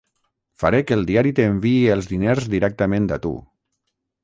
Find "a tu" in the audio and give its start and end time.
3.19-3.37